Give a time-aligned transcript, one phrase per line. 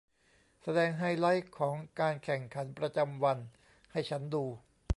[0.63, 3.37] แสดงไฮไลท์ของการแข่งขันประจำวัน
[3.91, 4.43] ให้ฉันดู